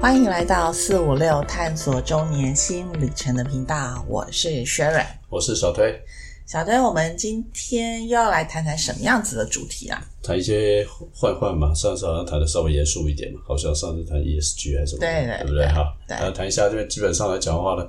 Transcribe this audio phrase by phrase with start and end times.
[0.00, 6.00] 欢迎来到四五六探索周年新旅程的频道，我是 Sharon，我是小推。
[6.46, 10.00] 小推，我们今天又要来谈谈什么样子的主题啊？
[10.22, 15.66] 谈一些换换嘛，上次好像谈的稍微严肃一点嘛，好像上次谈 ESG 还是什么，对对对不对？
[15.66, 17.84] 哈，对呃，谈一下，这边基本上来讲的话呢，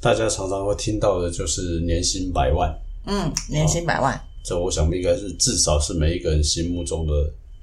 [0.00, 2.74] 大家常常会听到的就是年薪百万，
[3.04, 7.12] 嗯，年薪百万，这我想应该是至少是每一个人心目中的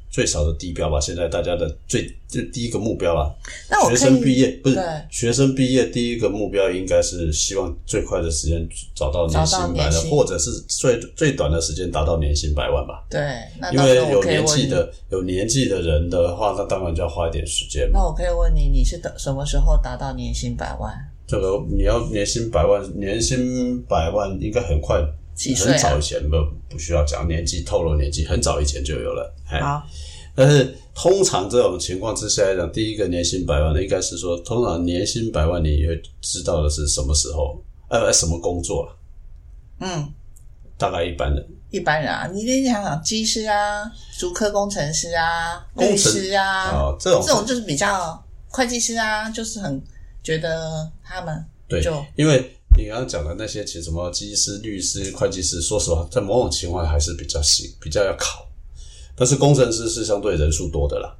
[0.09, 0.99] 最少的地标吧。
[0.99, 3.33] 现在大家的最就第一个目标啦，
[3.69, 13.05] 那我学生毕业不是学生毕业第一个目标应该是希望最快的时间找到年薪百万，或者是最最短的时间达到年薪百万吧。
[13.09, 13.21] 对，
[13.59, 17.99] 那因为有年纪的有年纪的人的话，那当然就要花一点时间嘛。
[17.99, 20.93] 那我可以问你，你是等什么时候达到年薪百万？
[21.25, 25.01] 这个你要年薪百万，年薪百万应该很快，
[25.37, 26.35] 几岁啊很早以前不
[26.67, 29.33] 不需要讲年纪透露年纪，很早以前就有了。
[29.47, 29.83] 哎，好，
[30.35, 38.97] 但是通常这种情况之下来讲，第一个年薪百万的应该是说，通常年薪百万你会知道的是什么时候，呃，什么工作了？
[39.79, 40.11] 嗯，
[40.75, 49.79] 大概一般人一般人啊，你得想想，技师啊，足科工程师啊，律工程师啊，啊，这种这种就是比较会计师啊，就是很
[50.23, 58.47] 觉得他们对就，因为你刚刚讲的那些，其实什么技师、律师、会计师，说实话，在某种情况还是比较细，比较要考。
[59.15, 61.17] 但是工程师是相对人数多的啦，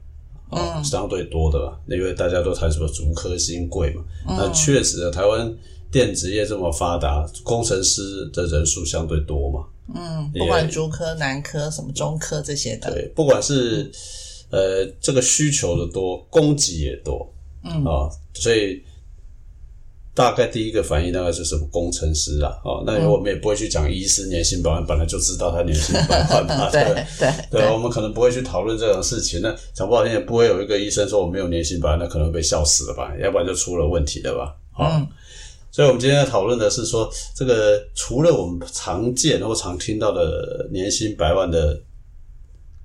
[0.51, 4.37] 啊、嗯相对多的啦，因为大家都谈什么竹科新贵嘛，嗯。
[4.37, 5.51] 那确实的，台湾
[5.91, 13.91] 电子业这么发达，工程师的人数相对多嘛，嗯，不管竹科、南科、什么中科这些的，对，不管是
[14.51, 17.33] 呃这个需求的多，供给也多，
[17.63, 17.83] 嗯。
[17.83, 18.83] 啊，所以
[20.17, 29.39] 大概第一个反应大概是什么工程师啊，哦，那嗯我们也不会去讲医师年薪百万，本来就知道他年薪百万嘛，对对对对，我们可能不会去讨论这种事情。
[29.43, 33.13] 那讲不好听，也不会有一个医生说我没有年薪百万，那可能会被笑死了吧？
[33.21, 34.55] 要不然就出了问题了吧？
[34.73, 35.07] 啊、嗯
[35.69, 41.79] 所以我们今天要讨论的是说，这个除了我们常见或常听到的年薪百万的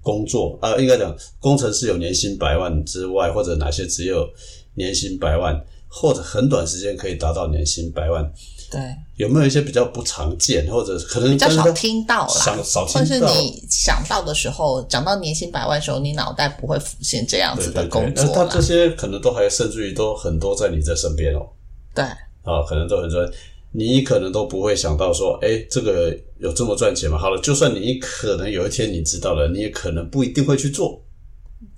[0.03, 4.29] 工作，啊、应该讲工程师有年薪百万之外，或者哪些只有
[4.75, 5.59] 年薪百万，
[5.95, 8.25] 或者很短时间可以达到年薪百万，
[8.71, 8.81] 对，
[9.17, 13.35] 有没有一些比较不常见，或者可能比较少听到啦，少少或是听到。
[13.35, 18.63] 你想到的时候，讲到年薪百万的时候，你脑袋不会浮现这样子的工作那他这。
[18.63, 21.47] 些可能都还甚至于都很多在你的身边哦，
[21.95, 23.31] 对，啊，可能都很多，
[23.73, 27.19] 你可能都不会想到说，哎，这个有这么赚钱吗？
[27.19, 30.99] 好了，就算你可能有一天你知道了，你也可能不一定会去做，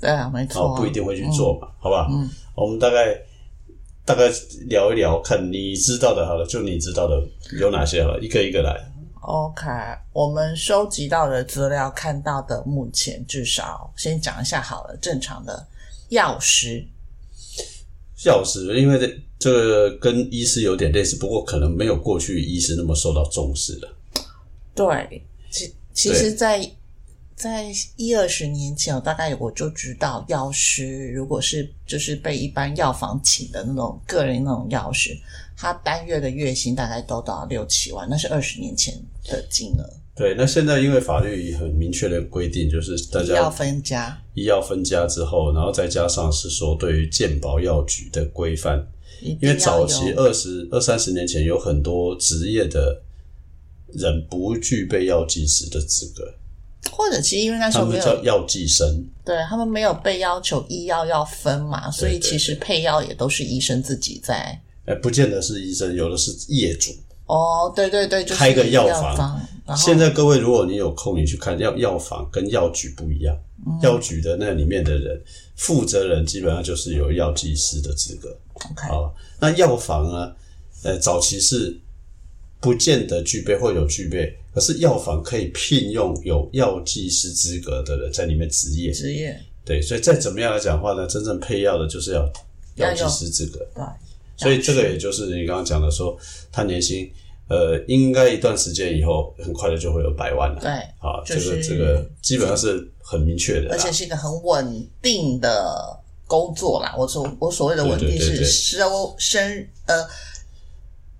[0.00, 2.06] 对啊，没错不一定会去做嘛，好吧？
[2.10, 3.16] 嗯，我们大概
[4.04, 4.30] 大概
[4.66, 7.22] 聊一聊，看你知道的，好了，就你知道的
[7.58, 8.78] 有哪些好了，一个一个来。
[9.22, 9.64] OK，
[10.12, 15.66] 我们收集到的资料看到的，目前至少先讲一下好了，正常的
[16.10, 16.86] 药师，
[18.26, 23.88] 药师，因为这这个跟医师有点类似，不过可能没有过去医师那么受到重视了。
[24.74, 26.70] 对，其其实在，
[27.36, 35.16] 在一二十年前，我大概我就知道药师，如果是就是被一般药房请的那种个人那种药师，
[35.56, 38.94] 他单月的月薪大概都到六七万，那是二十年前
[39.24, 48.86] 的金额，对，那现在因为法律很明确的规定，就是大家医药分家，医药分家之后，然后再加上是说对于健保药局的规范，
[49.20, 53.02] 因因为早期二十二三十年前有很多职业的
[53.92, 56.34] 人不具备药剂师的资格，
[56.90, 59.04] 或者其实因为那时他候没有叫药剂生。
[59.24, 64.60] 对他们没有被要求医药要分嘛，所以其实配药也都是医生自己在。
[64.84, 66.90] 哎，不见得是医生，有的是业主。
[67.26, 69.40] 哦，对对对，就是开个药药房
[69.74, 73.34] 现在各位，如果你有空，你去看药药房跟药局不一样，
[73.66, 75.18] 嗯药局的那里面的人，
[75.56, 78.28] 负责人基本上就是有药剂师的资格。
[78.52, 80.32] OK，好，那药房呢？
[80.82, 81.74] 呃，早期是
[82.64, 88.90] 不见得具备或有具备，可是药房可以聘用有药剂师资格的人在里面执业。
[88.90, 92.32] 执业对，所以再怎么样来讲话呢，真正配药的就是要
[92.76, 93.58] 药剂师资格。
[93.74, 93.84] 对，
[94.38, 96.16] 所以这个也就是你刚刚讲的说，
[96.50, 97.10] 他年薪
[97.48, 100.60] 呃，应该一段时间以后，很快的就会有百万了。
[100.60, 106.94] 对，啊，这个就是这个基本上是很明确的，而且是一个很稳定的工作啦。
[106.96, 110.02] 我所我所谓的稳定是收生呃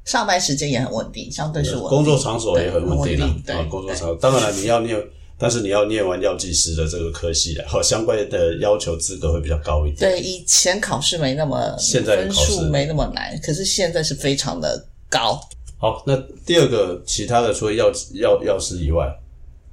[0.05, 3.35] 上班时间也很稳定，相对是稳定工作场所也很稳定对啊。
[3.47, 4.97] 对啊，工作场所当然了，你要念，
[5.39, 10.11] 但是你要念完药剂师的这个科系的，好， 相关的要求资格会比较高一点。
[10.13, 15.41] 对，以前考试没那么分现在的考试数没那么难，可是现在是非常的高。
[15.79, 16.17] 好，那
[16.47, 19.07] 第二个其他的，除了药药药师以外，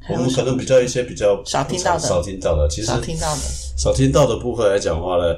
[0.09, 3.41] 我们可能比较一些比较少听到的少听到的，其实少听到的，
[3.77, 5.35] 少听到的部分来讲的话呢，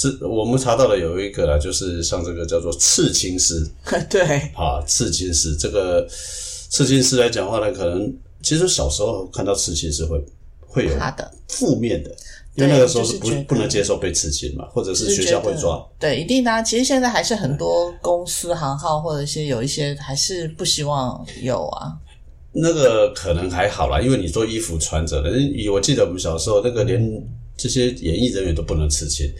[0.00, 3.68] 这我们查到的有一个啦，就是像这个叫做刺青师
[4.08, 4.22] 对，
[4.54, 8.10] 啊，刺青师这个刺青师来讲的话呢，可能
[8.42, 10.24] 其实小时候看到刺青师会
[10.60, 12.10] 会有他的负面的，
[12.54, 15.86] 因为那个时候是不就是不能接受被刺青嘛，或者是就是学校会抓。
[15.98, 16.62] 对，一定的、啊。
[16.62, 21.92] 其实现在还是很多公司行号或者一些有一些还是不希望有啊。
[22.52, 27.00] 那个可能还好啦，因为你做衣服穿着的，以我记得我们小时候那个连
[27.56, 29.30] 这些演艺人员都不能刺青，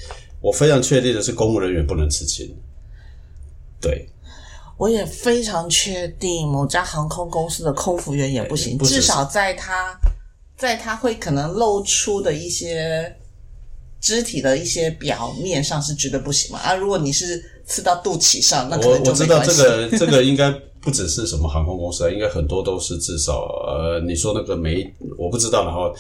[0.41, 2.57] 我非常确定的是公务人员不能刺青。
[3.81, 4.09] 对，
[4.77, 9.95] 我也非常确定，某家航空公司的空服员也不行，不至少在他
[10.57, 13.17] 在他会可能露出的一些
[14.01, 16.59] 肢体的一些表面上是绝对不行嘛。
[16.59, 19.53] 啊，如果你是刺到肚脐上，那可我能就我知道这。
[19.55, 20.51] 个这个应该
[20.81, 25.95] 不只是什么航空公司啊，应该很多都是至少呃，你说那个没我不知道，然后。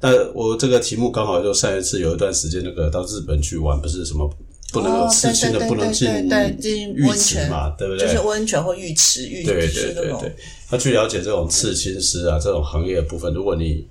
[0.00, 4.28] 但我这个题目刚好就上一次有一段时间，那个到日本去玩，不是什么
[4.72, 8.06] 不能哦有刺青的，不能进浴温泉池嘛，对不对？
[8.06, 10.34] 就是温泉或浴池、浴对对对对，
[10.70, 13.86] 那去了解这种刺青师啊这种行业的部分，如果你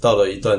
[0.00, 0.58] 到了一段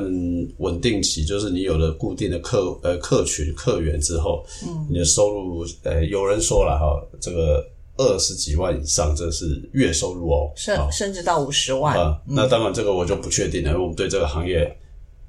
[0.60, 7.64] 稳定期，就是你有了固定的客呃客群客源之后，嗯，你的收入呃有人说了哈，这个
[7.98, 11.98] 二十几万以上，这是月收入哦，甚啊甚至到五十万。
[11.98, 14.76] 啊，那当然这个我就不确定了，因为我们对这个行业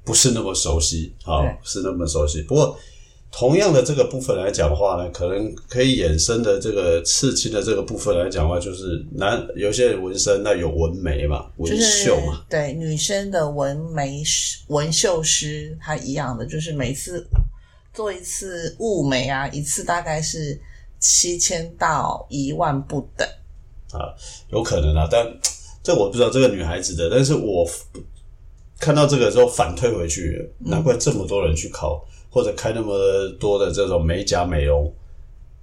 [0.07, 2.41] 不是那么熟悉啊不，是那么熟悉。
[2.43, 2.79] 不过
[3.29, 17.27] 同样的这个部分来讲的话呢，可能可以衍生的这个刺青的这个部分来讲的话，就是男有些纹身，那有纹眉嘛，纹就是绣嘛，对女生的纹眉师、纹绣师，她一样的，就是每次
[17.93, 20.57] 做一次雾眉啊，一次大概是
[20.97, 23.27] 七千到一万不等。
[23.91, 24.15] 啊，
[24.51, 25.27] 有可能啊，但
[25.83, 27.67] 这我不知道这个女孩子的，但是我
[28.79, 34.93] 看到这个之后反推回去，难怪这么多人去考，或者开那么多的这种美甲美容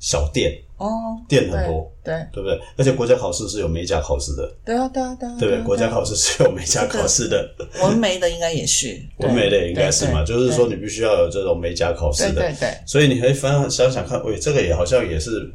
[0.00, 2.42] 小店，哦，店很多，对对。
[2.42, 2.60] 不对？
[2.76, 5.60] 而且国家考试是有美甲考试的，对啊，对啊，对啊，对不对？
[5.60, 7.48] 啊国家考试是有美甲考试的，
[7.80, 15.50] 纹眉的应该也是，对纹眉的也应该是嘛，就是说你必须要有这种美甲考试的，对对对，所以你可以翻想想看，喂，这个也好像也是，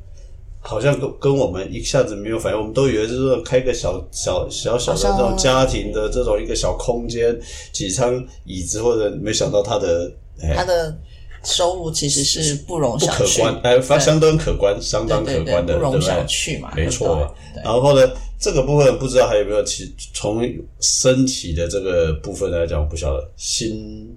[0.62, 7.38] 好像跟跟我们一下子没有反应，我们都以为就是说开个小小小小的这种家庭的这种一个小空间，
[7.72, 10.12] 几张椅子，或者没想到他的
[10.42, 10.96] 哎他的
[11.44, 16.28] 收入其实是不容不小觑，可观，哎，反相当可观，相当可观的，对不不容小对？
[16.28, 17.34] 觑嘛，没错
[17.64, 20.46] 然后呢，这个部分不知道还有没有其从
[20.82, 24.14] 身体的这个部分来讲，我不晓得新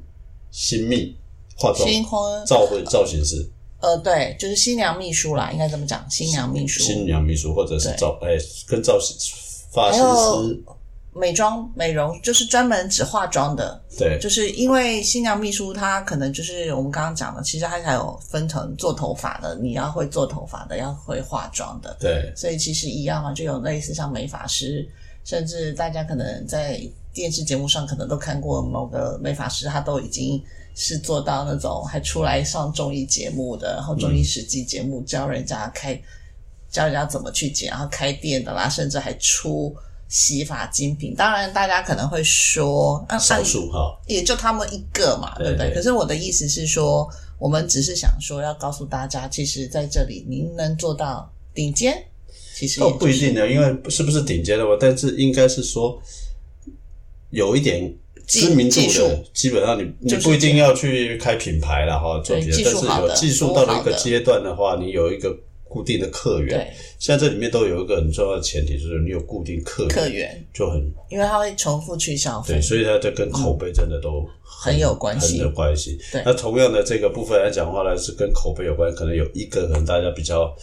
[0.50, 1.14] 新密
[1.56, 3.48] 化妆新婚造会造型师。
[3.82, 7.96] 呃，对，就是新娘秘书啦，应该怎么讲，新娘秘书，新娘秘书或者是对。
[7.98, 10.62] 造哎跟造型师
[11.14, 14.18] 美妆美容，就是专门只化妆的，对。
[14.18, 22.32] 就是因为新娘秘书她可能就是我们刚刚讲的，其实她还有分成做头发的，你要会做头发的，要会化妆的，对。
[22.34, 24.88] 所以其实一样嘛，就有类似像美发师，
[25.24, 26.80] 甚至大家可能在
[27.12, 30.42] 电视节目上可能都看过某个美发师，他都已经
[30.74, 36.00] 是做到那种还出来上综艺节目的，然后综艺实际节目教人家开，
[36.70, 39.74] 教人家怎么去剪，然后开店的啦，甚至还出
[40.08, 41.14] 洗发精品。
[41.14, 45.72] 当然，大家可能会说，啊，少数哈，也就他们一个嘛，对不对？
[45.74, 52.02] 可是我的意思是说，我们只是想说要告诉大家，其实在这里您能做到顶尖，
[52.54, 54.76] 其实也、倒就是、不一定的，因为是不是顶尖的嘛？
[54.80, 56.00] 但是应该是说
[57.30, 57.94] 有一点
[58.26, 66.58] 知名度的，基本上你你就是不一定要去开品牌了哈，做对别的，但是有技术到了一个阶段的话，你有一个固定的客源。
[66.58, 66.72] 对。
[66.98, 72.54] 现在这里面都有一个很重要的前提，就是你有固定客源客源，就很因为它会重复去消费。
[72.54, 75.38] 对，，所以它这跟口碑真的都很有关系。
[75.38, 75.98] 很有关系。
[76.12, 76.22] 对。
[76.24, 80.54] 那同样的这个部分来讲的话呢，是跟口碑有关，可能有一个可能大家比较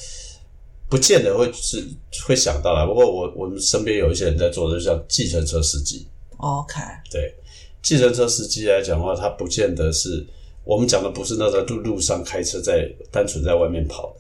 [0.88, 1.86] 不见得会是
[2.26, 2.86] 会想到啦。
[2.86, 6.80] 不过我我们身边有一些人在做的，就像计程车司机，OK，
[7.12, 7.36] 对，
[7.82, 10.26] 计程车司机来讲的话，他不见得是
[10.64, 14.20] 我们讲的不是那在路路上开车在单纯在外面跑的。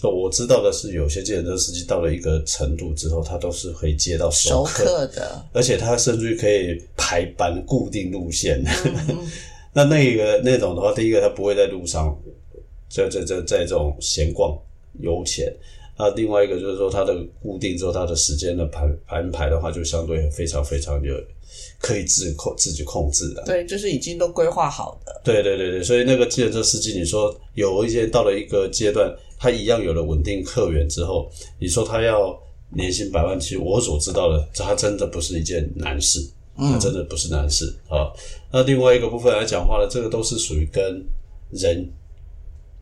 [0.00, 8.62] 就我知道的是，有些计程车司机到了一个程度之后，他都是可以接到熟客客的，而且他甚至于可以排班固定路线。
[9.08, 9.26] 嗯
[9.74, 12.16] 那那个那种的话，第一个他不会在路上
[12.88, 14.56] 在在在在这种闲逛
[15.00, 15.52] 悠闲。
[15.98, 17.12] 那另外一个就是说，它的
[17.42, 21.12] 固定之后，它的时间的排安排的话，就相对非常非常有
[21.80, 23.42] 可以自控自己控制的。
[23.44, 31.28] 对，就是已经都规划好的，对对对对，所以那个计程车司机，你说有一些到了一个阶段，他一样有了稳定客源之后，
[31.58, 32.38] 你说他要
[32.70, 36.20] 年薪百万，其实我所知道的，他真的不是一件难事，
[36.56, 38.12] 他真的不是难事啊。
[38.52, 41.04] 那另外一个部分来讲话呢，这个都是属于跟
[41.50, 41.90] 人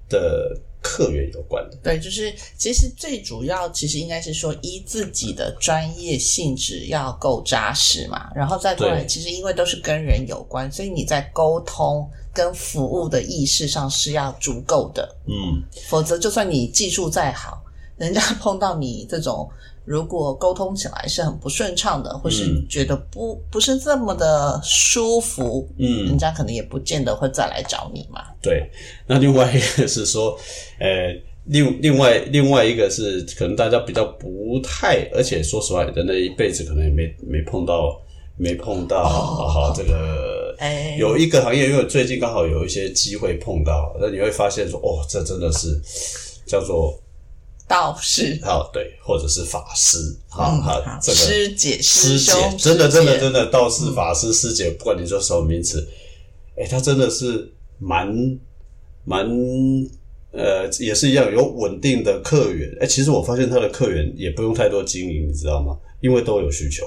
[0.09, 0.55] 的
[0.87, 1.77] 客源有关的。
[1.83, 17.61] 对，就是其实最主要，其实应该是说依自己的专业性质要够扎实嘛，然后再过来，其实因为都是跟人有关，所以你在沟通跟服务的意识上是要足够的，嗯，否则就算你技术再好，
[17.97, 19.51] 人家碰到你这种。
[19.87, 28.21] 如果沟通起来是很不顺畅的，或是嗯觉得不不是这么的舒服，嗯人家可能也不见得会再来找你嘛。
[28.43, 28.69] 对。
[29.07, 30.37] 那另外一个是说，
[30.81, 31.15] 呃，
[31.45, 37.97] 另另外另外一个是可能大家比较不太，而且说实话，人的一辈子可能也没没碰到
[38.37, 40.55] 没碰到好、这个。
[40.59, 45.69] 哎，有一个行业，因为最近刚好有一些机会碰到，那你会发现说，哦，这真的是
[46.47, 46.99] 叫做
[47.69, 55.87] 道士，哦对，或者是法师，好嗯好这个师姐、师姐兄，真的真的真的道士、法师、师姐，不管你说什么名词，
[56.57, 58.39] 哎，他真的是蛮
[59.05, 59.29] 蛮
[60.33, 62.71] 呃，也是一样有稳定的客源。
[62.81, 65.77] 哎，其实我发现他的客源也不用太多经营，你知道吗？
[66.01, 66.85] 因为都有需求，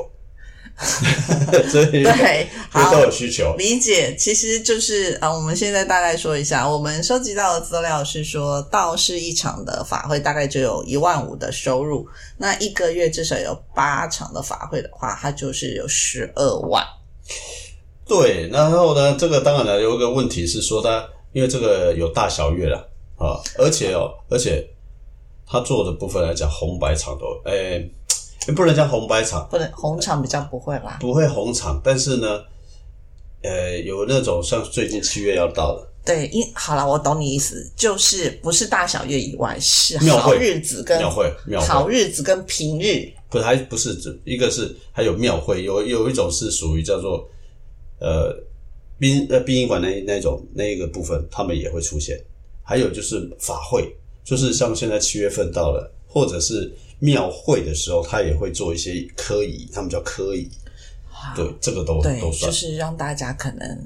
[0.79, 2.47] 所以对，
[2.91, 3.53] 都有需求。
[3.57, 12.07] 理解，其实就是啊，我们现在大概说一下，我们收集到的资料是说，道士一场的法会大概就有一万五的收入，
[12.37, 16.85] 那一个月至少有八场的法会的话，它就是有十二万。
[18.07, 22.77] 对，然后呢，这个当然了，有一个问题是说它，因为这个有大小月了
[23.17, 24.65] 啊，而且哦，而且
[25.45, 27.91] 他做的部分来讲，红白场都，诶，
[28.55, 32.41] 不能叫红白场，不能红场比较不会吧，不会红场，但是呢，
[33.43, 47.29] 呃，有那种像最近七月要到了，对，因好了，我懂你意思，就是不是大小月以外，是庙会好日子跟庙会庙好，日子跟平日，不是还不是指一个是还有庙会，有有一种是属于叫做
[47.99, 48.35] 呃
[48.97, 52.19] 殡呃殡仪馆那那种那一个部分，他们也会出现，
[52.63, 53.93] 还有就是法会，
[54.23, 60.49] 就是像现在七月份到了，或者是庙会的时候，他也会做一些科仪，他们叫科仪，
[61.35, 62.57] 对，这个都对都，算就。
[62.57, 63.81] 是让大家可能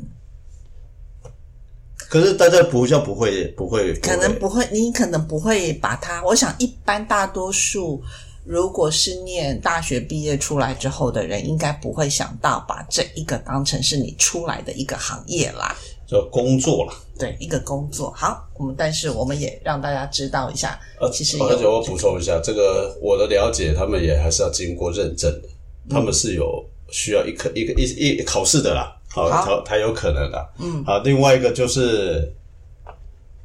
[1.98, 6.24] 可是大家不像不会不会，可能不会，你可能不会把它。
[6.24, 8.03] 我想，一般大多数
[8.46, 15.75] 如果是念大学毕业出来之后的人，应该不会想到把这一个当成是你出来的一个行业啦。
[16.13, 16.93] 叫工作了。
[17.17, 18.12] 对，一个工作。
[18.15, 25.50] 好，我们但是我们也让大家知道一下，呃，其实有而且我补充一下，这个我的了解，他们也还是要经过认证的，
[25.89, 30.50] 他们是有需要一科一个一一考试的啦，好，好才才有可能的。
[30.60, 32.32] 嗯，好，另外一个就是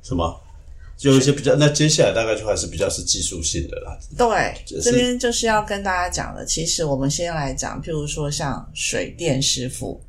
[0.02, 0.40] 什么？
[0.96, 3.96] 就有一些比较，那接下来大概就还是比较是技术性的啦。
[4.16, 6.44] 对，是这边就是要跟大家讲的。
[6.44, 10.02] 其实我们先来讲，譬如说像水电师傅，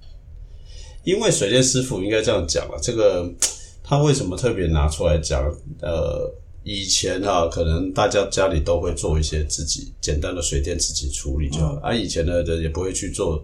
[1.03, 3.29] 因为水电师傅应该这样讲了，这个
[3.83, 5.43] 他为什么特别拿出来讲？
[5.81, 6.31] 呃，
[6.63, 13.43] 以前啊，可能大家家里都会做一些自己简单的水电自己处理就好，啊，以前的人也不会去做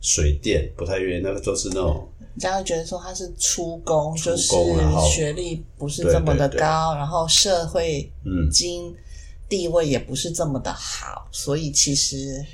[0.00, 4.52] 水电，不太愿意，那个都是那种人家会觉得说他是出工，出就是
[5.14, 6.60] 学历不是这么的对对对。
[6.60, 8.50] 高，然后社会嗯。
[8.50, 8.94] 经
[9.48, 12.44] 地位也不是这么的好，所以其实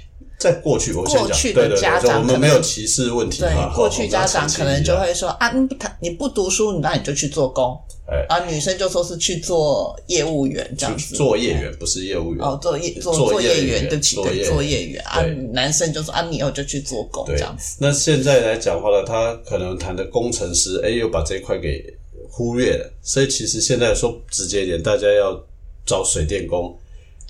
[0.42, 3.72] 在过去，我先讲，过去的家长我们没有歧视问题对哈。
[3.75, 15.22] 过去家长可能就会会说啊，你不他你不读书，那你就去做工，哎啊，女生就说是去做业务员这样子，作业员，不是业务员哦，做业做作业作业员，员对不起，对，作业员啊，
[15.52, 17.76] 男生就说啊，你以后就去做工这样子，。
[17.78, 21.84] 那现在来讲话呢，他可能谈的工程师，哎，又把这一块给
[22.30, 22.92] 忽略了。
[23.02, 25.38] 所以其实现在说直接一点，大家要
[25.84, 26.76] 找水电工，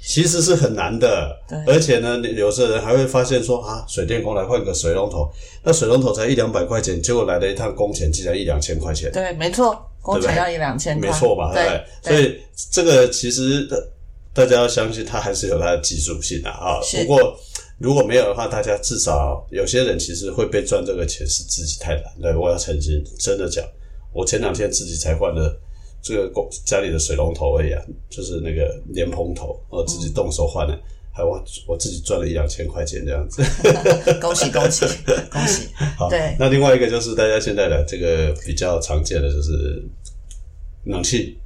[0.04, 1.34] 其实是很难的。
[1.48, 5.30] 对而且呢，有些人还会发现说啊，水电工来换个水龙头，
[5.62, 9.10] 那水龙头才一两百块钱，结果来了一趟工钱竟然一两千块钱。
[9.12, 11.52] 对，没错，工对不对程要一两千块，没错吧？
[11.54, 12.40] 对对对，，所以
[12.70, 13.78] 这个其实呃
[14.34, 16.80] 大家要相信它还是有它的技术性的啊。
[16.80, 17.38] 不过
[17.78, 22.04] 如果没有的话，大家至少有些人其实会被赚这个钱是自己太懒。
[22.20, 23.64] 对，我要澄清，真的讲，
[24.12, 25.56] 我前两天自己才换了
[26.02, 27.80] 这个公家里的水龙头而已啊，
[28.10, 30.78] 就是那个莲蓬头，我自己动手换的。
[31.14, 33.42] 还我我自己赚了一两千块钱这样子，
[34.18, 34.86] 恭喜恭喜
[35.30, 35.68] 恭喜！
[35.94, 39.86] 好，对那另外一个就是大家现在的这个比较常见的就是
[40.84, 41.38] 冷气、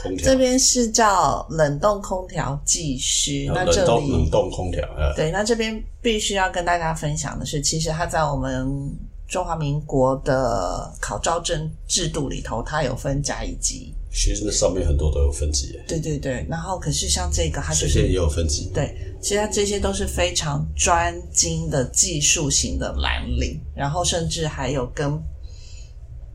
[0.00, 8.96] 空调这，边是叫冷冻空调技师，那这里冷里冻空调，呃，对，那这边必须要跟大家分享的是，其实它在我们
[9.28, 13.94] 中华民国的考招证制度里头，它有分甲乙级。
[14.10, 25.22] 其实那上面很多都有分级耶，对对对，然后可是像这个，它就是水电也有分级，对，其实它这些都是非常专精的技术型的蓝领，然后甚至还有跟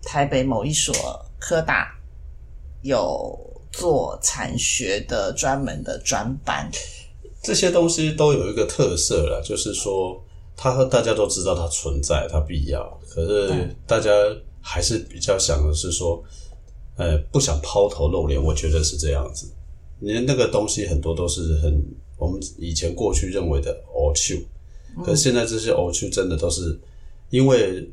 [0.03, 0.95] 台北某一所
[1.39, 1.87] 科大
[2.83, 3.35] 有
[3.71, 6.69] 做产学的专门的专班。
[7.41, 10.23] 这些东西都有一个特色了，就是说，
[10.55, 14.09] 它大家都知道它存在，它必要，可是大家
[14.61, 16.23] 还是比较想的是说，
[16.95, 18.41] 呃，不想抛头露脸。
[18.41, 19.51] 我觉得是这样子。
[19.99, 21.83] 你那个东西很多都是很
[22.17, 24.35] 我们以前过去认为的偶秀，
[25.03, 26.79] 可是现在这些偶秀真的都是
[27.29, 27.89] 因为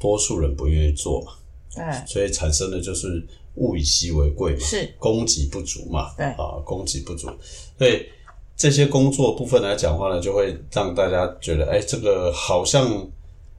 [0.00, 1.32] 多数人不愿意做嘛，
[1.74, 3.24] 对，所以产生的就是
[3.56, 4.94] 物以稀为贵嘛，是。
[4.98, 6.26] 供给不足嘛，对。
[6.26, 7.28] 啊，供给不足，
[7.78, 8.06] 所以
[8.62, 13.04] 这些工作部分来讲话呢，就会让大家觉得，哎，这个好像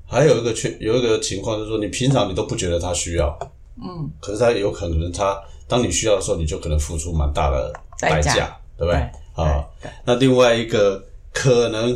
[0.05, 3.37] 还有一个缺，有一个情况就是说，你平常你都不觉得他需要，
[3.83, 8.33] 嗯，可是他有可能他当你需要的时候，你就可能付出蛮大的代代价。
[8.33, 9.11] 价，对不对？
[9.35, 9.65] 对啊，
[10.05, 11.91] 那另外一个可能，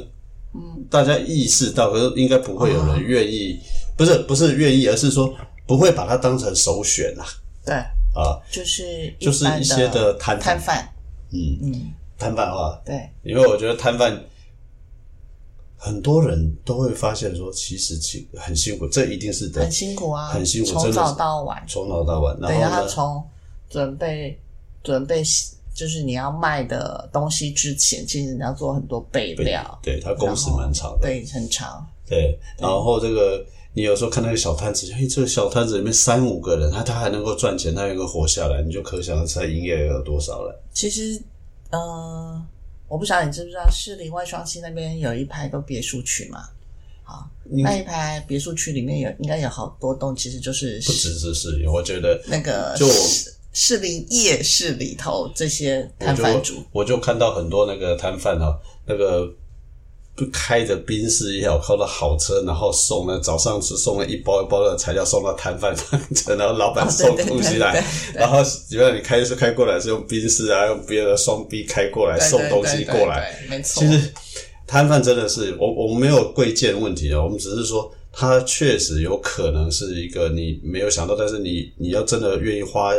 [0.54, 3.58] 嗯，大家意识到，可是应该不会有人愿意，
[3.96, 5.34] 不是不是愿意，而是说
[5.66, 7.26] 不会把它当成首选啦，
[7.66, 10.86] 对，啊，就是就是般一些的摊摊贩，
[11.32, 14.20] 嗯，嗯，摊贩化，对，因为我觉得摊贩
[15.76, 23.24] 很多人都会发现说，其实其很辛苦，这一定是的，很辛苦啊，很辛苦，从早到晚，从早到晚，然后后呢，从
[23.70, 24.40] 准备
[24.84, 25.22] 准备
[25.76, 40.60] 就是你要卖的东西之前，其实你要做很多备料，对他工时蛮长的，对，很长，对，然后这个你有时候看那个小摊子，嘿，这个小摊子里面三五个人，他他还能够赚钱，他能够活下来，你就可想而知他营业额有多少了。
[40.74, 41.22] 其实，
[41.72, 42.42] 呃，
[42.88, 46.50] 我不晓得你知不知道，士林外双溪那边有一排都别墅区嘛？
[47.04, 59.34] 好，那一排别墅区里面有应该有好多栋，其实就是不只是是，我觉得那个就士士林夜市里头这些摊贩主，我就看到很多那个摊贩啊，那个
[60.18, 67.82] 不开着宾士也好，开着好车，然后送了早上是送了一包一包的材料送到摊贩上，然后老板哦送东西来，对
[68.14, 68.40] 对然后
[68.72, 73.84] 原来你开是开过来是用宾士啊，用别的双 B 开过来送东西过来，没错。
[73.84, 74.12] 其实
[74.66, 82.92] 摊贩真的是我我们没有贵贱问题啊，我们只是说他确实有可能是一个你没有想到，但是你你要真的愿意花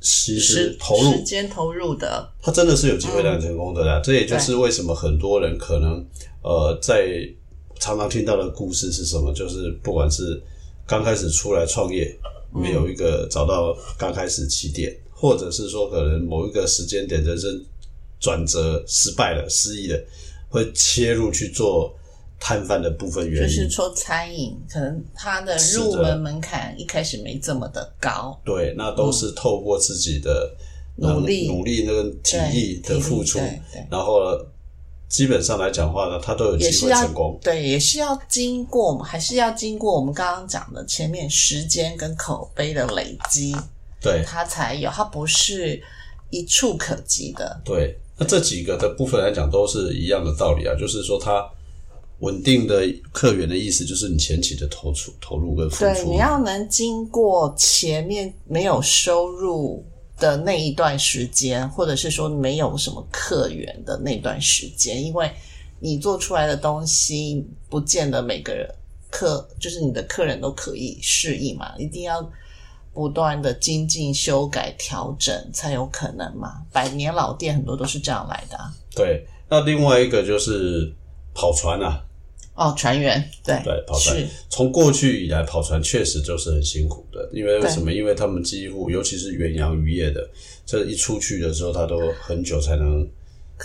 [0.00, 4.00] 心思时投入时，间投入的，他真的是有机会让你成功的啦。
[4.02, 6.04] 这也就是为什么很多人可能
[6.42, 7.28] 呃在
[7.80, 10.40] 常常听到的故事是什么，就是不管是
[10.86, 12.16] 刚开始出来创业，
[12.52, 17.60] 没有一个找到刚开始起点，或者是说可能某一个时间点人生
[18.20, 19.98] 转折失败了、失意了，
[20.48, 21.92] 会切入去做
[22.40, 23.48] 摊贩的部分原因。
[23.48, 30.54] 就是说餐饮可能它的入门门槛一开始没这么的高，对，那都是透过自己的、
[31.00, 33.38] 呃努力努力那个体力的付出
[33.88, 34.20] 然后
[35.08, 37.38] 基本上来讲话呢，它都有机会成功。
[37.42, 43.56] 对，也是要经过，还是要经过我们刚刚讲的前面时间跟口碑的累积，
[44.02, 45.80] 对它才有，它不是
[46.30, 47.58] 一触可及的。
[47.64, 51.48] 对，那这几个的部分来讲都是一样的道理啊，就是说它
[52.20, 56.10] 稳定的客源的意思，就是你前期的投出、投入跟付出对，出。
[56.10, 59.84] 你要能经过前面没有收入
[60.18, 65.30] 的那一段时间，或者是说没有什么客源的那段时间，因为
[65.78, 68.68] 你做出来的东西不见得每个人
[69.10, 72.28] 客就是你的客人都可以适应嘛，一定要
[72.92, 76.62] 不断的精进、修改、调整才有可能嘛。
[76.72, 78.74] 百年老店很多都是这样来的、啊。
[78.92, 80.92] 对，那另外一个就是
[81.32, 82.04] 跑船啊，
[82.58, 84.16] 哦，船员对对，跑船。
[84.50, 87.92] 从过去以来，跑船确实就是很辛苦的，因为为什么？
[87.92, 90.28] 因为他们几乎，尤其是远洋渔业的，
[90.66, 93.08] 这一出去的时候，他都很久才能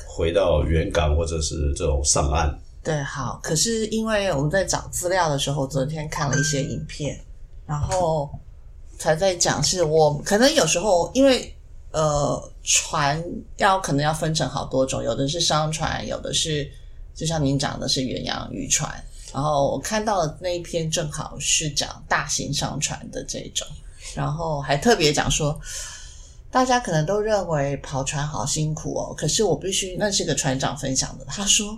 [0.08, 2.56] 回到原港或者是这种上岸。
[2.84, 3.40] 对，好。
[3.42, 7.20] 可是因为我们在找资料的时候，昨天看了一些影片，
[7.66, 8.30] 然后
[9.00, 11.52] 才在讲，是我可能有时候因为
[11.92, 13.24] 呃船
[13.58, 16.70] 要可能要分成好多种，有的是商船，有的是
[17.16, 18.92] 就像您讲的是远洋渔船。
[19.34, 23.68] 然后我看到的那一篇正好是讲大型商船的这种，
[24.14, 25.60] 然后还特别讲说，
[26.52, 31.78] 大家可能都认为跑船好辛苦哦，可是我必须，那是个船长分享的，他说。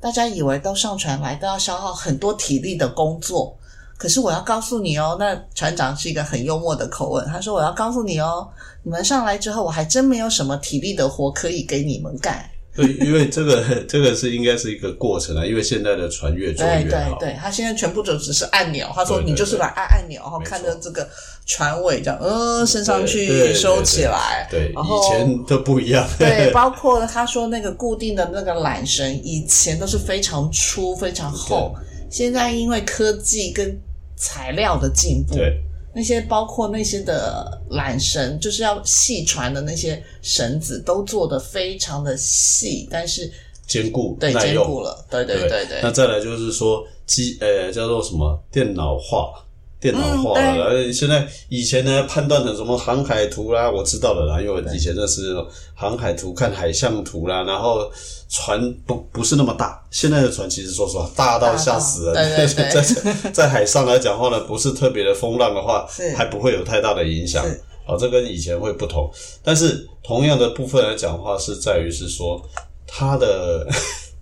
[0.00, 3.58] 大家以为都上船来都要消耗很多体力的工作，
[3.96, 8.48] 可是我要告诉你哦，那船长是一个很幽默的口吻，他说我要告诉你哦，
[8.84, 12.48] 你们上来之后，我还真没有什么体力的活可以给你们干。
[12.78, 17.18] 对，因为这个这个是应该是一个过程啊，因为现在的船越做对越好。
[17.18, 21.08] 对对，他现在全部都只是按钮，他说对对你就是来按按钮，然后看着这个
[21.44, 26.08] 船尾这样，呃，升上去收起来，对，然后以前都不一样。
[26.18, 31.74] 对， 包括他说那个固定的那个缆绳，以前都是非常粗、非常厚，
[32.08, 33.76] 现在因为科技跟
[34.16, 35.60] 材料的进步，对，
[35.98, 43.28] 那些包括那些的缆绳，就是要细船的那些绳子，都做的非常的细，但是
[43.66, 44.54] 坚固对坚。
[44.54, 49.44] 固了，对对对对对那再来就是说机呃叫做什么电脑化。
[49.80, 55.36] 电脑化嗯了，呃现在以前呢判断的什么航海图啦，我知道了啦，因为我以前那是
[55.74, 57.90] 航海图、看海象图啦，然后
[58.28, 62.82] 船不不是那么大，现在的船其实说实话大到吓死人，对对对。
[62.82, 65.86] 在 在海上来讲话呢，不是特别的风浪的话，
[66.16, 67.44] 还不会有太大的影响。
[67.44, 67.50] 啊。
[67.86, 69.10] 哦，这跟以前会不同，
[69.42, 72.38] 但是同样的部分来讲的话，是在于是说
[72.86, 73.66] 它的，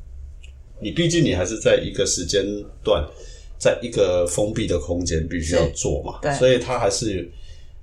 [0.81, 2.45] 你毕竟你还是在一个时间
[2.85, 3.05] 段，
[3.59, 7.31] 在一个封闭的空间必须要做嘛，对所以它还是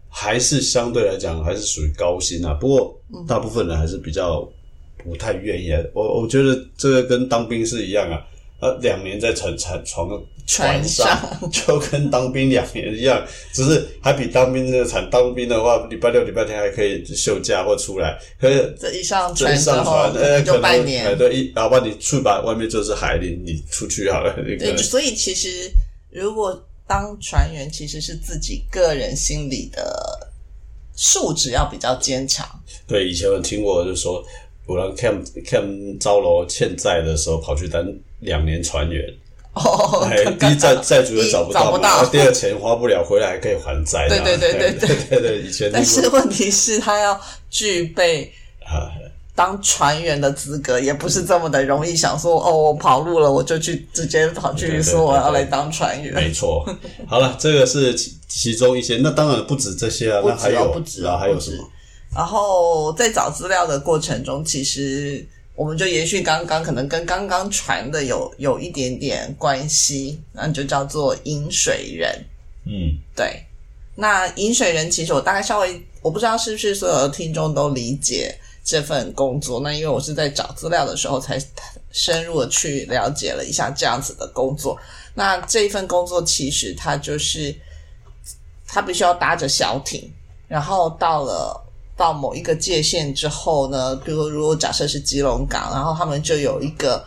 [0.09, 2.53] 还是相对来讲还是属于高薪啊。
[2.53, 4.47] 不过嗯大部分人还是比较
[5.03, 5.81] 不太愿意啊。
[5.93, 8.21] 我我觉得这个跟当兵是一样啊。
[8.59, 10.07] 呃，两年在船船船
[10.45, 11.07] 船上。
[11.07, 15.09] 上， 就跟当兵两年一样，只是还比当兵这个惨。
[15.09, 25.71] 当兵的话，礼拜六、礼拜天还可以休假或出来，可是这一上船上船，呃，可就半年，对，一哪怕你去吧，外面就是海，里你出去好了， 对，所以其实
[26.09, 30.29] 如果当船员，其实是自己个人心理的
[30.95, 32.47] 素质要比较坚强。
[32.87, 34.23] 对，以前我听过，就是说
[34.67, 37.83] 有人看看招楼欠债的时候，跑去当
[38.19, 39.05] 两年船员，
[39.61, 47.19] 哦，哎，第一债债主也找不到第二钱花不了，回来还可以还债，对对对对对 对对，以前但是问题是，他要
[47.51, 48.33] 具备
[48.65, 48.89] 啊，
[49.35, 51.95] 当船员的资格，也不是这么的容易。
[51.95, 56.13] 想说哦，我跑路了，我就去直接跑去说我要来当船员。
[56.13, 56.65] 没错。
[57.07, 61.63] 好了，这个是其其中一些，那当然不止这些啊，那还有不止啊还有什么？
[62.15, 72.25] 然后在找资料的过程中，其实我们就延续刚刚可能跟刚刚传的有有一点点关系，那就叫做饮水人。
[72.65, 73.45] 嗯，对，
[73.95, 79.59] 那饮水人其实我大概稍微我不知道是不是所有的听众都理解这份工作。
[79.59, 81.39] 那因为我是在找资料的时候才
[81.91, 84.75] 深入的去了解了一下这样子的工作。
[85.13, 87.55] 那这一份工作其实它就是
[88.65, 90.11] 它必须要搭着小艇，
[90.47, 91.62] 然后到了。
[91.95, 97.05] 到某一个界限之后呢，比如如果假设是基隆港，然后他们就有一个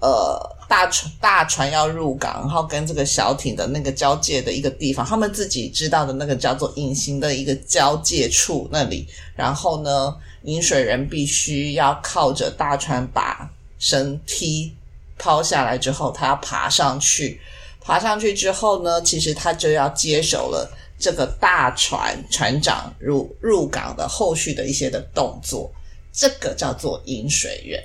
[0.00, 14.72] 呃大船大船要入港，然后跟这个小艇的那个交界的一个地方，他们自己知道的那个叫做隐形的一个交界处那里，然后呢，饮水人必须要靠着大船把绳梯
[15.18, 17.40] 抛下来之后，他要爬上去，
[17.80, 20.70] 爬上去之后呢，其实他就要接手了。
[21.04, 25.70] 这个大船船长入入港的后续的一些的动作，
[26.14, 27.78] 这个叫做饮水人。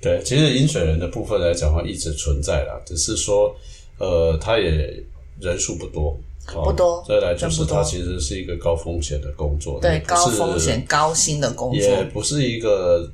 [0.00, 3.52] 对，其实饮水人的部分来讲的话，一直存在啦，只是说，
[3.98, 4.70] 呃，他也
[5.40, 6.16] 人数不多，
[6.54, 13.10] 哦、不多再来就是它其实是一个高风险的工作，对高风险、高薪的工作也作，不是一个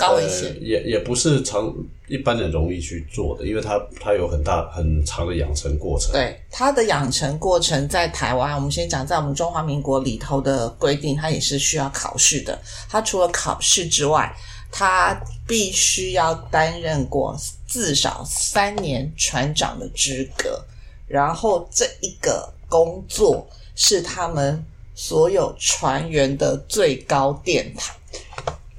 [0.00, 1.72] 高危险呃，也也不是常
[2.08, 6.10] 一般人容易去做的，因为它它有很大很长的养成过程。
[6.12, 12.58] 对它的养成过程，在台湾，我们先讲在我们中华民国里头的规定，它也是需要考试的。
[12.88, 14.34] 它除了考试之外，
[14.72, 17.36] 它必须要担任过
[17.68, 20.64] 至少三年船长的资格，
[21.06, 27.94] 然后这一个工作是他们所有船员的最高殿堂。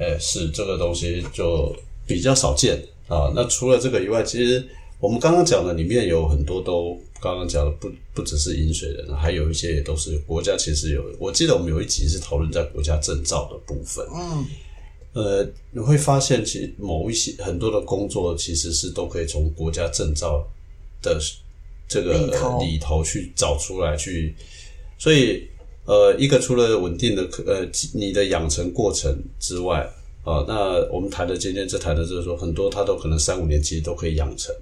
[0.02, 1.74] 哎，是这个东西就
[2.08, 3.32] 比较少见啊。
[3.36, 4.68] 那除了这个以外，其实
[5.00, 11.04] 我们刚刚讲的里面有很多都刚刚讲的不不只是饮水人，还有一些也都是国家其实有。
[11.20, 14.04] 我记得我们有一集是讨论在国家证照的部分。
[14.12, 14.46] 嗯，
[15.14, 20.44] 呃，你会发现，其实某一些很多的工作其实是都可以从国家证照
[21.02, 21.20] 的
[21.88, 24.36] 这个里头里头去找出来去，
[24.98, 25.48] 所以
[25.92, 29.86] 呃，一个除了稳定的呃你的养成过程之外
[30.24, 34.56] 啊、那我们谈的今天这谈的就是说，很多他都可能三五年其实都可以养成。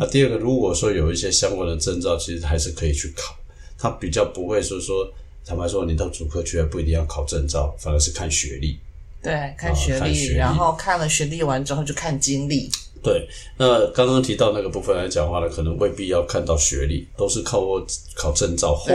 [0.00, 3.36] 那、第二个，如果说有一些相关的证照，其实还是可以去考，
[3.78, 5.06] 它比较不会说说，
[5.44, 8.78] 坦白说，你到主科去还不一定要考证照，反而是看学历。
[9.22, 12.68] 对，看学历，然后看了学历完之后就看经历。
[13.02, 18.92] 对，那刚刚提到那个部分来讲话呢，可能未必要看到学历，都是靠过考证照，或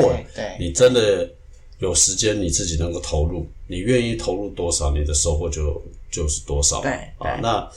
[0.59, 1.29] 你真的
[1.79, 6.81] 有时间，你自己能够投入，你愿意投入多少，你的收获就就是多少。
[6.81, 7.69] 对啊，那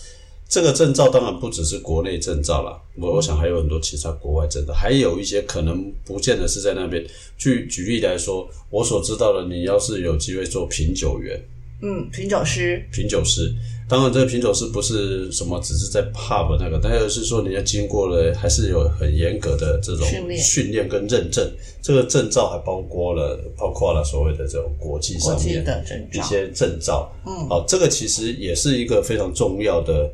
[0.48, 7.04] 这个证照当然不只是国内证照了，我我想还有很多其他国外证照，还有一些可能不见得是在那边。
[7.38, 11.40] 举举例来说，我所知道的，你要是有机会做品酒员，
[11.82, 13.54] 嗯，品酒师，品酒师。
[13.88, 21.50] 当然，这个品酒师不是什么只是在 pub 那个，但是说你要经过了，还是有很严格的这种训练跟认证。
[21.82, 27.10] 这个证照还包括了，包括了所谓的这种国际上面的证照，一些证照。
[27.26, 30.08] 嗯，好，这个其实也是一个非常重要的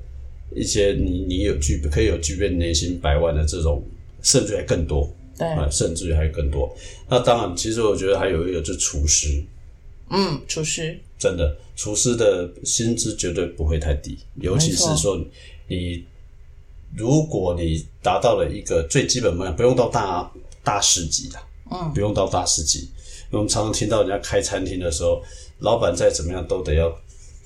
[0.55, 3.85] 一些你你有具可以有具备年薪百万的这种，
[4.23, 5.13] 甚至还更多。
[5.37, 6.75] 对，啊，甚至于还更多。
[7.11, 9.45] 那当然，其实我觉得还有一个就是厨师，
[10.09, 15.19] 嗯，厨师，真的厨师的薪资绝对不会太低，尤其是说
[15.69, 16.05] 你
[16.95, 20.31] 如果你达到了一个最基本门槛，不用到大
[20.63, 21.39] 大师级的，
[21.71, 22.89] 嗯，不用到大师级。
[23.31, 25.21] 我们常常听到人家开餐厅的时候，
[25.59, 26.89] 老板再怎么样都得要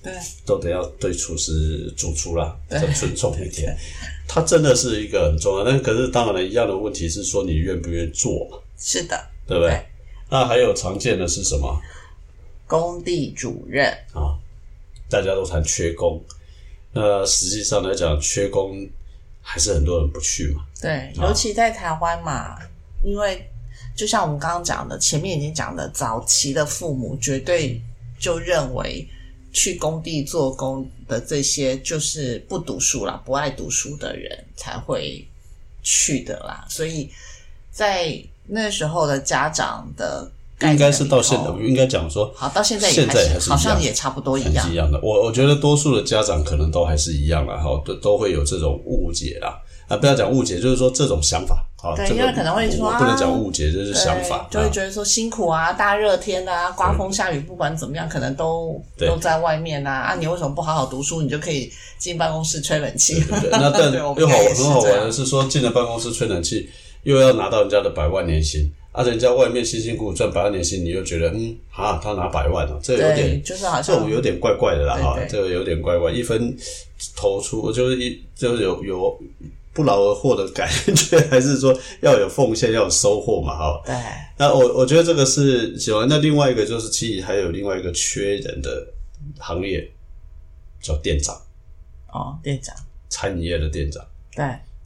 [0.03, 0.13] 对，
[0.45, 2.79] 都得要对厨师、主厨啦，对。
[2.81, 3.77] 要尊重一点。
[4.29, 9.71] 他真的是一个很重要，但是可是当然了，一样的问题是说你愿不愿意做嘛，是的，对不对？
[9.71, 9.87] 对。
[10.31, 11.81] 那还有常见的是什么
[12.71, 14.39] 工地主任，啊？
[15.09, 16.23] 大家都谈缺工，
[16.93, 18.89] 那实际上来讲，缺工
[19.43, 20.65] 还是很多人不去嘛。
[20.81, 22.57] 对，尤其在台湾嘛，
[23.03, 23.45] 因为
[23.97, 27.83] 就像我们刚刚讲的，前面已经讲的，早期的父母绝对
[28.21, 29.05] 就认为
[29.53, 35.27] 去工地做工的这些就是不读书啦，不爱读书的人才会
[35.83, 37.11] 去的啦，所以
[37.73, 45.01] 在那时候的家长的概应该是到现在，我应该讲说，好到现在也现在还是好像也差不多一样一，样的。
[45.03, 49.59] 我我觉得多数的家长可能都还是一样啦，哈，都都会有这种误解啦。
[49.89, 59.91] 啊，不要讲误解，就是说这种想法对因为可能会说不能啊讲误解，就是想法，就会啊觉得说辛苦啊，大热天的啊，刮风下雨，不管怎么样，可能都对都在外面啊。
[59.93, 61.23] 啊，你为什么不好好读书？
[61.23, 63.25] 你就可以进办公室吹冷气。
[63.51, 66.69] 那但 又好很好玩的是说，进了办公室吹冷气，
[67.03, 76.57] 又要拿到人家的百万年薪，啊，人家外面辛辛苦苦赚百万年薪，你又觉得嗯啊，他拿百万啊，这有，点就是好像这种有点怪怪的啦哈这个有点怪怪，一分
[77.15, 79.21] 投出就是一就是有有
[79.73, 83.83] 不劳而获的感觉，还是说要有奉献，要有收获嘛哈。
[83.87, 83.95] 对。
[84.37, 86.09] 那我我觉得这个是喜欢。
[86.09, 88.85] 那另外一个就是，其实还有另外一个缺人的
[89.39, 89.89] 行业，
[90.83, 91.41] 叫店长，
[92.09, 92.75] 哦，店长，
[93.09, 94.45] 餐饮业的店长，对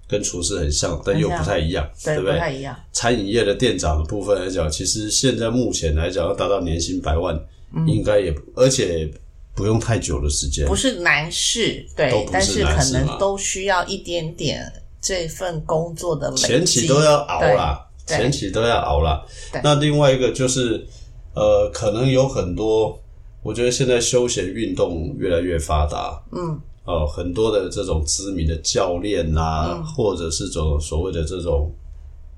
[0.09, 2.38] 跟厨师很像，但又不太一样，对，不不对？
[2.38, 2.77] 太一样。
[2.93, 7.35] 餐饮业的店长的部分来讲，其实现在目前来讲，要达到年薪百万，
[7.75, 9.11] 嗯应该也而且
[9.55, 10.77] 不用太久的时间不。
[10.77, 19.25] 是难事，都对不，但是可能都需要一点点这份工作的前期都要熬啦，前期都要熬啦。
[19.62, 20.87] 那另外一个就是，
[21.35, 22.99] 呃，可能有很多，
[23.43, 31.73] 我觉得现在休闲运动越来越发达，嗯，哦、很多的这种知名的教练呐、嗯或者是这种所谓的这种，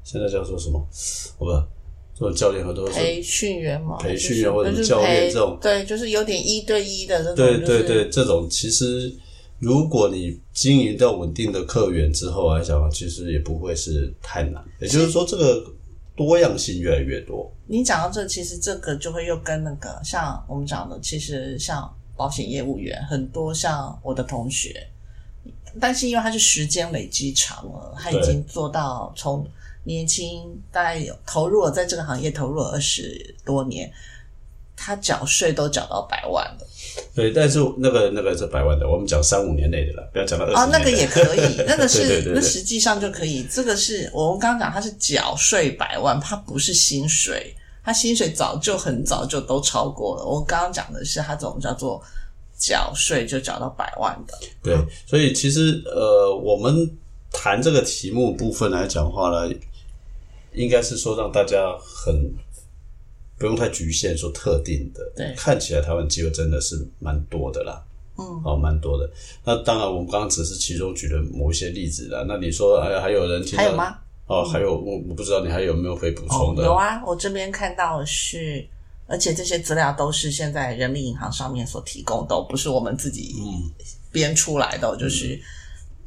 [0.04, 0.87] 现在叫做什么？
[1.38, 1.52] 我不
[2.18, 9.12] 这种教练很多都是培训员嘛，培训员或者是教练这种对，就是有点一对一的这种，对就是对对，这种其实
[9.59, 14.64] 如果你经营到稳定的客源之后来讲，其实也不会是太难。
[14.80, 15.62] 也就是说，这个
[16.16, 17.52] 多样性越来越多。
[17.66, 24.87] 你讲到这，其实这个就会又跟那个像我们讲的，其实像保险业务员很多，像我的同学，
[25.81, 28.22] 但是因为他是时间累积长了，他已对。
[28.22, 29.46] 经做到从
[29.85, 33.92] 年轻大概有投入了在这个行业投入了二十多年，
[34.74, 36.66] 他缴税都缴到百万了。
[37.14, 47.55] 对，但是那个那个是百万的，我们讲三五年内的了，不要讲到二十啊，年内那个也可以，那个 是那实际上就可以，这个是我们刚刚讲，他是缴税百万，他不是薪水，
[47.87, 50.25] 他薪水早就很早就都超过了。
[50.25, 52.03] 我刚刚讲的是他这种叫做
[52.59, 56.90] 缴税就缴到百万的，对，所以其实呃，我们
[57.31, 59.55] 谈这个题目部分来讲话呢，
[60.53, 62.29] 应该是说让大家很
[63.38, 65.12] 不用太局限，说特定的。
[65.14, 67.81] 对看起来台湾机会真的是蛮多的啦。
[68.18, 69.09] 嗯，哦，蛮多的。
[69.44, 72.25] 那当然，我们刚刚只是其中举了某一些例子啦。
[72.27, 73.77] 那你说，哎，还有人听到还有？
[73.77, 73.99] 吗？
[74.26, 76.64] 哦，还有，我我不知道你还有没有可以补哦充，的？
[76.64, 78.66] 有啊，我这边看到的是，
[79.06, 83.70] 而且这些资料都是现在人民银行上面所提供的哦，不是我们自己嗯
[84.10, 85.40] 编出来的哦，就是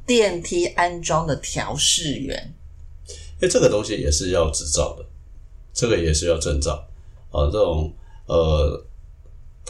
[0.05, 2.53] 电梯安装的调试员。
[3.07, 5.05] 因为这个东西也是要执照的，
[5.73, 6.85] 这个也是要证照
[7.31, 7.45] 啊。
[7.45, 7.89] 这种
[8.25, 8.85] 呃，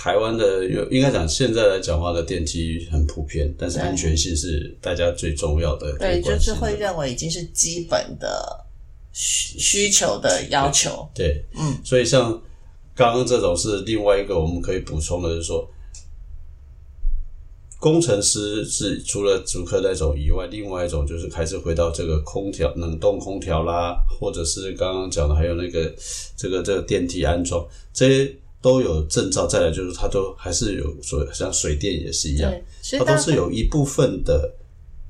[0.01, 5.91] 台湾的有应该讲现在来讲话的电梯很普遍，但是安全性是大家最重要的。
[5.97, 8.65] 对，就是会认为已经是基本的
[9.11, 11.05] 需需求的要求。
[11.13, 12.31] 对，嗯，所以像
[12.95, 15.69] 刚刚这种是另外一个我们可以补充的，就是说，
[17.77, 25.93] 工程师是除了主科那种以外，另外一种就是开始回到这个空调、冷冻空调啦，或者是刚刚讲的还有那个
[26.37, 32.53] 这个这个电梯安装这些都有证照，再来就是它都还是有所像水电也是一样，
[32.97, 34.53] 它都是有一部分的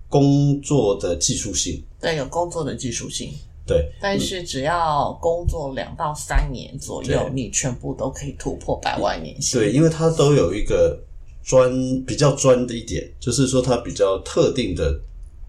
[0.08, 1.84] 工作的技术性。
[2.02, 3.34] 对有工作的技术性，
[3.68, 9.60] 对，但是只要工作两到三年左右，你全部都可以突破百万年薪。
[9.60, 10.98] 对，因为它都有一个
[11.44, 11.70] 专
[12.06, 14.98] 比较专的一点，就是说它比较特定的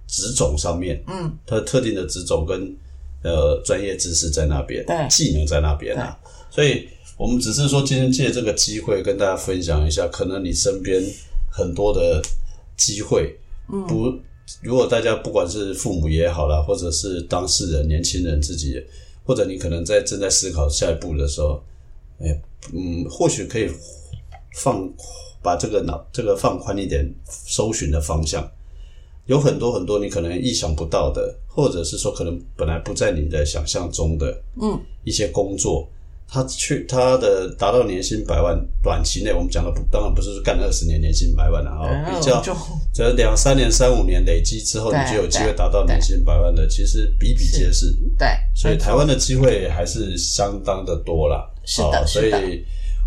[0.09, 2.75] 职种上面，嗯，它特定的职种跟
[3.23, 5.07] 呃专业知识在那边，对。
[5.09, 6.19] 技能在那边啊，
[6.51, 6.89] 所以
[7.21, 11.05] 我们只是说今天借这个机会跟大家分享一下，可能你身边
[11.51, 12.23] 很多的
[12.79, 13.39] 机会，
[13.71, 14.19] 嗯，不。
[14.63, 18.83] 如果大家不管是父母也好啦，或者是当事人、年轻人自己，
[19.23, 21.63] 或者你可能在正在思考下一步的时候，
[22.21, 22.41] 哎，
[22.73, 23.69] 嗯，或许可以
[24.55, 24.91] 放
[25.43, 28.51] 把这个脑这个放宽一点，搜寻的方向
[29.27, 35.87] 有很多很多你可能意想不到的，或者是说可能本来不在你的想象中的，嗯，一些工作，
[36.33, 42.57] 他去他的达到年薪百万，短期内我们讲的不当然不是干二十年年薪百万了啊，然后比较就
[42.95, 47.93] 这两三年、三五年累积之后，你就有机会达到年薪百万的，其实比比皆是。
[48.17, 51.45] 对，所以台湾的机会还是相当的多啦。
[51.65, 52.65] 是的哦所以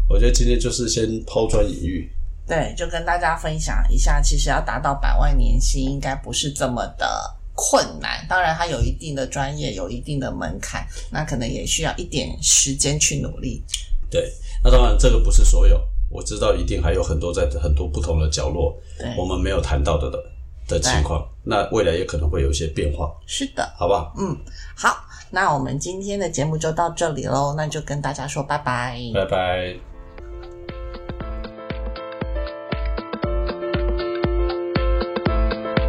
[0.09, 2.11] 我觉得今天就是先抛砖引玉。
[2.45, 7.07] 对，就跟大家分享一下，其实要达到百万年薪，应该不是这么的
[7.53, 8.25] 困难。
[8.27, 13.63] 当然，它有一定的专业，有一定的门槛，那可能也需要一点时间去努力。
[14.09, 14.31] 对，
[14.63, 18.77] 那当然这个不是所有，我知道一定还有很多在很多不同的角落，
[19.17, 20.23] 我们没有谈到的的
[20.67, 21.27] 的情况。
[21.43, 24.13] 那未来也可能会有一些变化，是的，好不好？
[24.17, 24.37] 嗯，
[24.75, 24.95] 好，
[25.31, 28.99] 那我们今天的节目就到这里喽，那就跟大家说拜拜。
[29.13, 29.92] 拜拜。